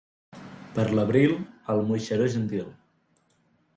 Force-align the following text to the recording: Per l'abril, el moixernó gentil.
Per 0.77 0.85
l'abril, 0.99 1.35
el 1.75 1.83
moixernó 1.91 2.31
gentil. 2.37 2.73